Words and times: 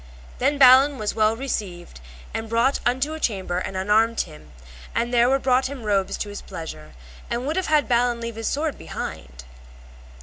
Then 0.39 0.57
Balin 0.57 0.97
was 0.97 1.13
well 1.13 1.35
received 1.35 2.01
and 2.33 2.49
brought 2.49 2.79
unto 2.87 3.13
a 3.13 3.19
chamber 3.19 3.59
and 3.59 3.77
unarmed 3.77 4.21
him; 4.21 4.51
and 4.95 5.13
there 5.13 5.29
were 5.29 5.37
brought 5.37 5.67
him 5.67 5.83
robes 5.83 6.17
to 6.17 6.29
his 6.29 6.41
pleasure, 6.41 6.93
and 7.29 7.45
would 7.45 7.55
have 7.55 7.67
had 7.67 7.87
Balin 7.87 8.19
leave 8.19 8.33
his 8.37 8.47
sword 8.47 8.79
behind 8.79 9.25
him. 9.43 9.49